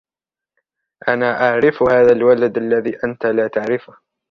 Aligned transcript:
أنا 1.07 1.49
أعرف 1.49 1.83
هذا 1.83 2.11
الولد 2.11 2.57
الذي 2.57 3.03
أنت 3.03 3.25
لا 3.25 3.47
تعرفه 3.47 3.97